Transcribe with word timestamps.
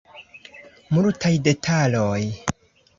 Multaj 0.95 1.33
detaloj. 1.49 2.21